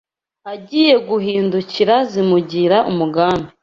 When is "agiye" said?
0.53-0.95